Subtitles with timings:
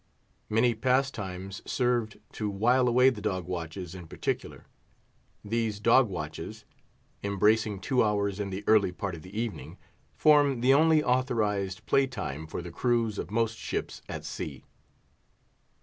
[0.49, 4.65] Many pastimes served to while away the Dog Watches in particular.
[5.45, 6.65] These Dog Watches
[7.23, 9.77] (embracing two hours in the early part of the evening)
[10.15, 14.63] form the only authorised play time for the crews of most ships at sea.